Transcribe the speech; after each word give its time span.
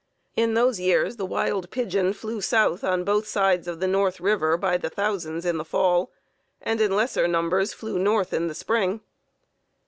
In 0.35 0.55
those 0.55 0.79
years 0.79 1.17
the 1.17 1.27
wild 1.27 1.69
pigeon 1.69 2.13
flew 2.13 2.41
south 2.41 2.83
on 2.83 3.03
both 3.03 3.27
sides 3.27 3.67
of 3.67 3.79
the 3.79 3.85
North 3.87 4.19
River 4.19 4.57
by 4.57 4.75
the 4.75 4.89
thousands 4.89 5.45
in 5.45 5.57
the 5.57 5.63
fall, 5.63 6.09
and 6.59 6.81
in 6.81 6.95
lesser 6.95 7.27
numbers 7.27 7.71
flew 7.71 7.99
north 7.99 8.33
in 8.33 8.47
the 8.47 8.55
spring. 8.55 9.01